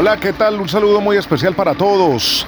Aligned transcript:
Hola, 0.00 0.16
¿qué 0.16 0.32
tal? 0.32 0.60
Un 0.60 0.68
saludo 0.68 1.00
muy 1.00 1.16
especial 1.16 1.56
para 1.56 1.74
todos. 1.74 2.46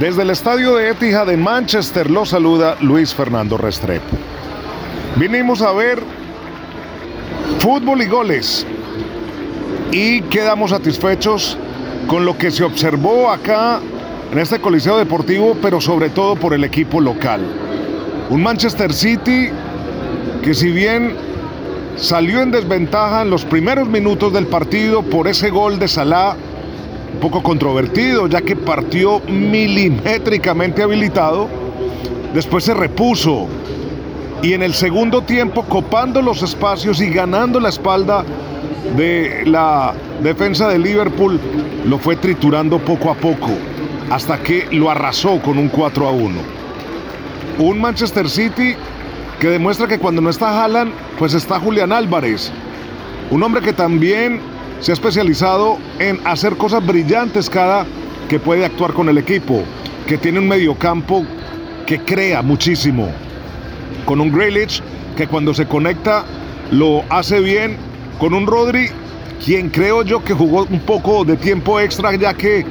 Desde 0.00 0.22
el 0.22 0.30
estadio 0.30 0.74
de 0.74 0.88
Etihad 0.88 1.28
de 1.28 1.36
Manchester 1.36 2.10
los 2.10 2.30
saluda 2.30 2.76
Luis 2.80 3.14
Fernando 3.14 3.56
Restrepo. 3.56 4.16
Vinimos 5.14 5.62
a 5.62 5.70
ver 5.70 6.02
fútbol 7.60 8.02
y 8.02 8.06
goles 8.06 8.66
y 9.92 10.22
quedamos 10.22 10.70
satisfechos 10.70 11.56
con 12.08 12.24
lo 12.24 12.36
que 12.36 12.50
se 12.50 12.64
observó 12.64 13.30
acá 13.30 13.78
en 14.32 14.40
este 14.40 14.60
Coliseo 14.60 14.98
Deportivo, 14.98 15.56
pero 15.62 15.80
sobre 15.80 16.10
todo 16.10 16.34
por 16.34 16.54
el 16.54 16.64
equipo 16.64 17.00
local. 17.00 17.40
Un 18.30 18.42
Manchester 18.42 18.92
City 18.92 19.48
que 20.42 20.54
si 20.54 20.72
bien 20.72 21.14
salió 21.94 22.42
en 22.42 22.50
desventaja 22.50 23.22
en 23.22 23.30
los 23.30 23.44
primeros 23.44 23.86
minutos 23.86 24.32
del 24.32 24.48
partido 24.48 25.04
por 25.04 25.28
ese 25.28 25.50
gol 25.50 25.78
de 25.78 25.86
Salah, 25.86 26.34
un 27.14 27.20
poco 27.20 27.42
controvertido, 27.42 28.26
ya 28.26 28.40
que 28.40 28.56
partió 28.56 29.20
milimétricamente 29.28 30.82
habilitado, 30.82 31.48
después 32.34 32.64
se 32.64 32.74
repuso 32.74 33.48
y 34.42 34.54
en 34.54 34.62
el 34.62 34.72
segundo 34.72 35.22
tiempo 35.22 35.64
copando 35.64 36.22
los 36.22 36.42
espacios 36.42 37.00
y 37.00 37.10
ganando 37.10 37.60
la 37.60 37.68
espalda 37.68 38.24
de 38.96 39.42
la 39.44 39.92
defensa 40.22 40.68
de 40.68 40.78
Liverpool, 40.78 41.38
lo 41.84 41.98
fue 41.98 42.16
triturando 42.16 42.78
poco 42.78 43.10
a 43.10 43.14
poco 43.14 43.50
hasta 44.10 44.38
que 44.38 44.66
lo 44.72 44.90
arrasó 44.90 45.40
con 45.40 45.58
un 45.58 45.68
4 45.68 46.08
a 46.08 46.10
1. 46.10 46.40
Un 47.58 47.80
Manchester 47.80 48.28
City 48.28 48.74
que 49.38 49.48
demuestra 49.48 49.86
que 49.86 49.98
cuando 49.98 50.20
no 50.20 50.30
está 50.30 50.62
Haaland, 50.62 50.92
pues 51.18 51.34
está 51.34 51.60
Julián 51.60 51.92
Álvarez, 51.92 52.50
un 53.30 53.42
hombre 53.42 53.62
que 53.62 53.72
también 53.72 54.40
se 54.80 54.92
ha 54.92 54.94
especializado 54.94 55.78
en 55.98 56.18
hacer 56.24 56.56
cosas 56.56 56.84
brillantes 56.84 57.50
cada 57.50 57.86
que 58.28 58.38
puede 58.38 58.64
actuar 58.64 58.92
con 58.92 59.08
el 59.08 59.18
equipo, 59.18 59.62
que 60.06 60.16
tiene 60.16 60.38
un 60.38 60.48
mediocampo 60.48 61.24
que 61.86 62.00
crea 62.00 62.42
muchísimo, 62.42 63.10
con 64.04 64.20
un 64.20 64.32
Grealish 64.32 64.82
que 65.16 65.26
cuando 65.26 65.52
se 65.52 65.66
conecta 65.66 66.24
lo 66.70 67.02
hace 67.10 67.40
bien, 67.40 67.76
con 68.18 68.32
un 68.32 68.46
Rodri 68.46 68.88
quien 69.44 69.70
creo 69.70 70.02
yo 70.02 70.22
que 70.22 70.34
jugó 70.34 70.66
un 70.70 70.80
poco 70.80 71.24
de 71.24 71.36
tiempo 71.36 71.80
extra 71.80 72.14
ya 72.14 72.34
que 72.34 72.64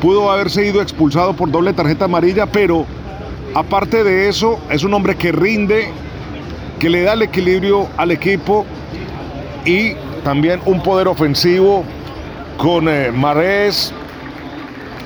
pudo 0.00 0.30
haberse 0.30 0.66
ido 0.66 0.80
expulsado 0.80 1.34
por 1.34 1.50
doble 1.50 1.72
tarjeta 1.72 2.04
amarilla, 2.04 2.46
pero 2.46 2.86
aparte 3.54 4.04
de 4.04 4.28
eso 4.28 4.58
es 4.70 4.84
un 4.84 4.94
hombre 4.94 5.16
que 5.16 5.32
rinde, 5.32 5.88
que 6.78 6.88
le 6.88 7.02
da 7.02 7.14
el 7.14 7.22
equilibrio 7.22 7.88
al 7.96 8.10
equipo 8.10 8.64
y 9.64 9.94
también 10.26 10.60
un 10.66 10.82
poder 10.82 11.06
ofensivo 11.06 11.84
con 12.58 12.88
eh, 12.88 13.12
Marés 13.12 13.92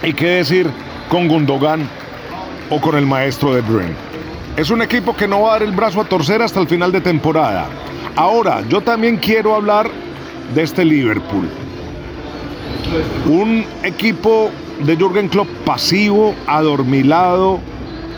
y 0.02 0.14
qué 0.14 0.28
decir 0.28 0.66
con 1.10 1.28
Gundogan 1.28 1.86
o 2.70 2.80
con 2.80 2.96
el 2.96 3.04
maestro 3.04 3.54
de 3.54 3.60
Bruyne. 3.60 3.92
Es 4.56 4.70
un 4.70 4.80
equipo 4.80 5.14
que 5.14 5.28
no 5.28 5.42
va 5.42 5.50
a 5.50 5.52
dar 5.52 5.64
el 5.64 5.72
brazo 5.72 6.00
a 6.00 6.04
torcer 6.04 6.40
hasta 6.40 6.58
el 6.58 6.66
final 6.68 6.90
de 6.90 7.02
temporada. 7.02 7.66
Ahora, 8.16 8.62
yo 8.70 8.80
también 8.80 9.18
quiero 9.18 9.54
hablar 9.54 9.90
de 10.54 10.62
este 10.62 10.86
Liverpool. 10.86 11.50
Un 13.26 13.66
equipo 13.82 14.50
de 14.86 14.96
Jürgen 14.96 15.28
Klopp 15.28 15.48
pasivo, 15.66 16.34
adormilado, 16.46 17.60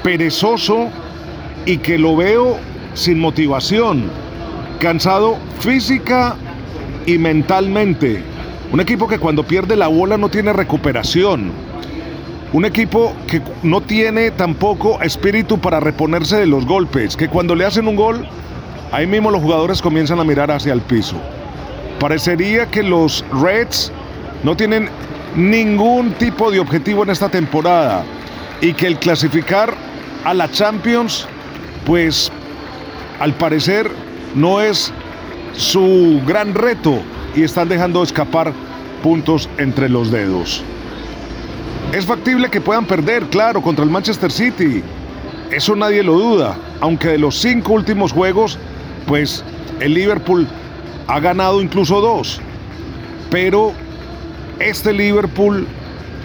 perezoso 0.04 0.88
y 1.66 1.78
que 1.78 1.98
lo 1.98 2.14
veo 2.14 2.58
sin 2.94 3.18
motivación, 3.18 4.08
cansado 4.78 5.36
física 5.58 6.36
y 7.06 7.18
mentalmente. 7.18 8.22
Un 8.72 8.80
equipo 8.80 9.06
que 9.06 9.18
cuando 9.18 9.42
pierde 9.42 9.76
la 9.76 9.88
bola 9.88 10.16
no 10.16 10.28
tiene 10.28 10.52
recuperación. 10.52 11.52
Un 12.52 12.64
equipo 12.64 13.14
que 13.26 13.40
no 13.62 13.80
tiene 13.80 14.30
tampoco 14.30 15.00
espíritu 15.02 15.58
para 15.58 15.80
reponerse 15.80 16.36
de 16.36 16.46
los 16.46 16.66
golpes, 16.66 17.16
que 17.16 17.28
cuando 17.28 17.54
le 17.54 17.64
hacen 17.64 17.88
un 17.88 17.96
gol, 17.96 18.26
ahí 18.92 19.06
mismo 19.06 19.30
los 19.30 19.42
jugadores 19.42 19.80
comienzan 19.80 20.20
a 20.20 20.24
mirar 20.24 20.50
hacia 20.50 20.72
el 20.72 20.82
piso. 20.82 21.16
Parecería 21.98 22.66
que 22.66 22.82
los 22.82 23.24
Reds 23.32 23.92
no 24.42 24.56
tienen 24.56 24.88
ningún 25.34 26.12
tipo 26.12 26.50
de 26.50 26.60
objetivo 26.60 27.04
en 27.04 27.10
esta 27.10 27.28
temporada 27.28 28.04
y 28.60 28.74
que 28.74 28.86
el 28.86 28.98
clasificar 28.98 29.74
a 30.24 30.34
la 30.34 30.50
Champions, 30.50 31.26
pues 31.86 32.30
al 33.18 33.32
parecer 33.34 33.90
no 34.34 34.60
es 34.60 34.92
su 35.54 36.20
gran 36.26 36.54
reto 36.54 37.00
y 37.34 37.42
están 37.42 37.68
dejando 37.68 38.02
escapar 38.02 38.52
puntos 39.02 39.48
entre 39.58 39.88
los 39.88 40.10
dedos. 40.10 40.62
Es 41.92 42.06
factible 42.06 42.48
que 42.48 42.60
puedan 42.60 42.86
perder, 42.86 43.24
claro, 43.24 43.60
contra 43.60 43.84
el 43.84 43.90
Manchester 43.90 44.32
City. 44.32 44.82
Eso 45.50 45.76
nadie 45.76 46.02
lo 46.02 46.14
duda. 46.14 46.56
Aunque 46.80 47.08
de 47.08 47.18
los 47.18 47.36
cinco 47.36 47.74
últimos 47.74 48.12
juegos, 48.12 48.58
pues 49.06 49.44
el 49.80 49.94
Liverpool 49.94 50.46
ha 51.06 51.20
ganado 51.20 51.60
incluso 51.60 52.00
dos. 52.00 52.40
Pero 53.30 53.72
este 54.58 54.92
Liverpool 54.92 55.66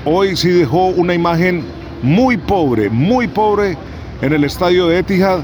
hoy 0.05 0.37
sí 0.37 0.49
dejó 0.49 0.87
una 0.87 1.13
imagen 1.13 1.63
muy 2.01 2.37
pobre, 2.37 2.89
muy 2.89 3.27
pobre 3.27 3.77
en 4.21 4.33
el 4.33 4.43
estadio 4.43 4.87
de 4.87 4.99
Etihad 4.99 5.39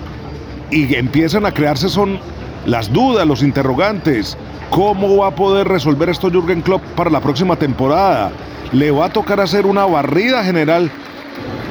y 0.72 0.96
empiezan 0.96 1.46
a 1.46 1.54
crearse 1.54 1.90
son 1.90 2.20
las 2.66 2.92
dudas, 2.92 3.28
los 3.28 3.44
interrogantes. 3.44 4.38
¿Cómo 4.70 5.18
va 5.18 5.28
a 5.28 5.36
poder 5.36 5.68
resolver 5.68 6.10
esto 6.10 6.32
Jürgen 6.32 6.62
Klopp 6.62 6.84
para 6.96 7.10
la 7.10 7.20
próxima 7.20 7.56
temporada? 7.56 8.32
Le 8.72 8.92
va 8.92 9.06
a 9.06 9.10
tocar 9.10 9.40
hacer 9.40 9.66
una 9.66 9.86
barrida 9.86 10.44
general 10.44 10.90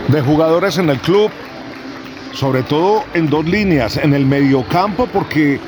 de 0.08 0.20
jugadores 0.20 0.78
en 0.78 0.90
el 0.90 0.98
club, 0.98 1.30
sobre 2.32 2.62
todo 2.62 3.02
en 3.14 3.28
dos 3.28 3.44
líneas, 3.44 3.96
en 3.96 4.14
el 4.14 4.26
mediocampo, 4.26 5.06
porque 5.06 5.58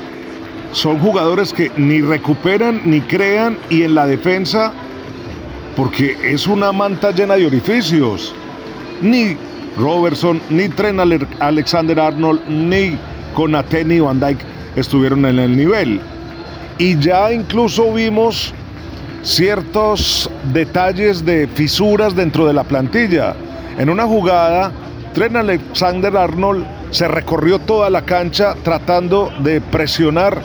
son 0.71 0.99
jugadores 0.99 1.53
que 1.53 1.71
ni 1.77 2.01
recuperan 2.01 2.81
ni 2.85 3.01
crean, 3.01 3.57
y 3.69 3.83
en 3.83 3.95
la 3.95 4.05
defensa, 4.05 4.71
porque 5.75 6.17
es 6.23 6.47
una 6.47 6.71
manta 6.71 7.11
llena 7.11 7.35
de 7.35 7.45
orificios. 7.45 8.33
Ni 9.01 9.35
Robertson, 9.77 10.41
ni 10.49 10.69
Tren 10.69 10.99
Alexander 11.39 11.99
Arnold, 11.99 12.47
ni 12.47 12.97
Conateni 13.33 13.99
Van 13.99 14.19
Dyke 14.21 14.54
estuvieron 14.75 15.25
en 15.25 15.39
el 15.39 15.55
nivel. 15.55 16.01
Y 16.77 16.99
ya 16.99 17.31
incluso 17.31 17.93
vimos 17.93 18.53
ciertos 19.23 20.29
detalles 20.53 21.25
de 21.25 21.47
fisuras 21.47 22.15
dentro 22.15 22.45
de 22.45 22.53
la 22.53 22.63
plantilla. 22.63 23.35
En 23.77 23.89
una 23.89 24.05
jugada, 24.05 24.71
Tren 25.13 25.35
Alexander 25.35 26.15
Arnold 26.15 26.65
se 26.91 27.07
recorrió 27.07 27.59
toda 27.59 27.89
la 27.89 28.03
cancha 28.03 28.55
tratando 28.63 29.31
de 29.39 29.61
presionar 29.61 30.41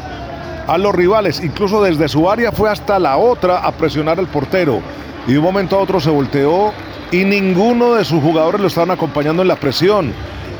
a 0.67 0.79
los 0.79 0.95
rivales. 0.95 1.43
Incluso 1.43 1.83
desde 1.83 2.09
su 2.09 2.31
área 2.31 2.53
fue 2.53 2.71
hasta 2.71 2.99
la 2.99 3.17
otra 3.17 3.59
a 3.59 3.73
presionar 3.73 4.19
al 4.19 4.29
portero. 4.29 4.81
Y 5.27 5.33
de 5.33 5.39
un 5.39 5.45
momento 5.45 5.77
a 5.77 5.81
otro 5.81 6.01
se 6.01 6.11
volteó 6.11 6.73
y 7.11 7.25
ninguno 7.25 7.95
de 7.95 8.05
sus 8.05 8.23
jugadores 8.23 8.61
lo 8.61 8.69
estaban 8.69 8.93
acompañando 8.93 9.43
en 9.43 9.49
la 9.49 9.57
presión. 9.57 10.13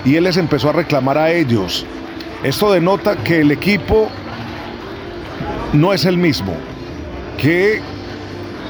Y 0.05 0.17
él 0.17 0.25
les 0.25 0.37
empezó 0.37 0.71
a 0.71 0.73
reclamar 0.73 1.17
a 1.17 1.31
ellos. 1.33 1.87
Esto 2.43 2.73
denota 2.73 3.17
que 3.17 3.41
el 3.41 3.51
equipo 3.51 4.09
no 5.75 5.93
es 5.93 6.07
el 6.07 6.17
mismo, 6.17 6.55
que 7.37 7.81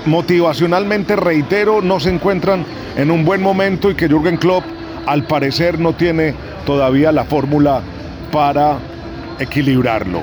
motivacionalmente, 0.07 1.15
reitero, 1.15 1.81
no 1.81 2.01
se 2.01 2.11
encuentran 2.11 2.65
en 2.97 3.13
un 3.13 3.25
buen 3.25 3.41
momento 3.41 3.89
y 3.89 3.95
que 3.95 4.09
Jürgen 4.09 4.39
Klopp 4.39 4.65
al 5.07 5.23
parecer 5.25 5.79
no 5.79 5.93
tiene 5.93 6.35
todavía 6.67 7.13
la 7.13 7.25
fórmula 7.25 7.81
para 8.33 8.79
equilibrarlo. 9.39 10.23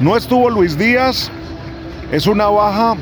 No 0.00 0.16
estuvo 0.16 0.48
Luis 0.48 0.78
Díaz, 0.78 1.30
es 2.10 2.26
una 2.26 2.48
baja 2.48 2.96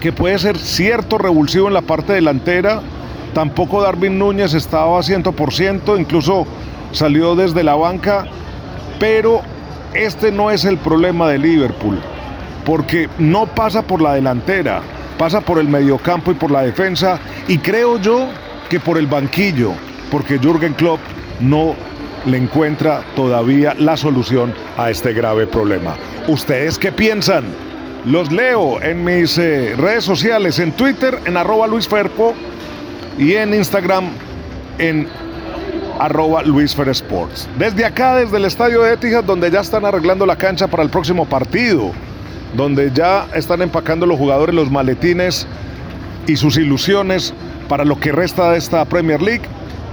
que 0.00 0.12
puede 0.12 0.40
ser 0.40 0.58
cierto 0.58 1.18
revulsivo 1.18 1.68
en 1.68 1.74
la 1.74 1.82
parte 1.82 2.14
delantera, 2.14 2.82
tampoco 3.32 3.80
Darwin 3.80 4.18
Núñez 4.18 4.54
estaba 4.54 4.98
a 4.98 5.02
100%, 5.02 6.00
incluso 6.00 6.48
salió 6.90 7.36
desde 7.36 7.62
la 7.62 7.76
banca 7.76 8.26
pero 8.98 9.42
este 9.94 10.32
no 10.32 10.50
es 10.50 10.64
el 10.64 10.78
problema 10.78 11.28
de 11.28 11.38
Liverpool, 11.38 12.00
porque 12.64 13.08
no 13.18 13.46
pasa 13.46 13.82
por 13.82 14.02
la 14.02 14.14
delantera, 14.14 14.82
pasa 15.18 15.40
por 15.40 15.58
el 15.58 15.68
mediocampo 15.68 16.32
y 16.32 16.34
por 16.34 16.50
la 16.50 16.62
defensa, 16.62 17.18
y 17.48 17.58
creo 17.58 17.98
yo 18.00 18.28
que 18.68 18.80
por 18.80 18.98
el 18.98 19.06
banquillo, 19.06 19.72
porque 20.10 20.38
Jürgen 20.38 20.74
Klopp 20.74 21.00
no 21.40 21.74
le 22.26 22.38
encuentra 22.38 23.02
todavía 23.14 23.74
la 23.78 23.96
solución 23.96 24.54
a 24.76 24.90
este 24.90 25.12
grave 25.12 25.46
problema. 25.46 25.94
¿Ustedes 26.26 26.78
qué 26.78 26.90
piensan? 26.90 27.44
Los 28.06 28.30
leo 28.32 28.82
en 28.82 29.04
mis 29.04 29.38
eh, 29.38 29.74
redes 29.76 30.04
sociales, 30.04 30.58
en 30.58 30.72
Twitter, 30.72 31.18
en 31.24 31.36
arroba 31.36 31.66
Luis 31.66 31.88
Ferpo 31.88 32.34
y 33.18 33.34
en 33.34 33.54
Instagram, 33.54 34.10
en 34.78 35.08
arroba 36.00 36.42
Luis 36.42 36.74
Fer 36.74 36.88
Sports. 36.88 37.48
Desde 37.58 37.84
acá, 37.84 38.16
desde 38.16 38.36
el 38.36 38.44
estadio 38.44 38.82
de 38.82 38.94
Etihad, 38.94 39.24
donde 39.24 39.50
ya 39.50 39.60
están 39.60 39.84
arreglando 39.84 40.26
la 40.26 40.36
cancha 40.36 40.68
para 40.68 40.82
el 40.82 40.90
próximo 40.90 41.26
partido, 41.26 41.92
donde 42.56 42.90
ya 42.92 43.26
están 43.34 43.62
empacando 43.62 44.06
los 44.06 44.18
jugadores 44.18 44.54
los 44.54 44.70
maletines 44.70 45.46
y 46.26 46.36
sus 46.36 46.56
ilusiones 46.56 47.34
para 47.68 47.84
lo 47.84 47.98
que 47.98 48.12
resta 48.12 48.52
de 48.52 48.58
esta 48.58 48.84
Premier 48.84 49.20
League. 49.20 49.44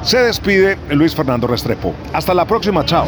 Se 0.02 0.18
despide 0.18 0.78
Luis 0.90 1.16
Fernando 1.16 1.48
Restrepo. 1.48 1.94
Hasta 2.14 2.34
la 2.34 2.46
próxima, 2.46 2.84
chao. 2.86 3.06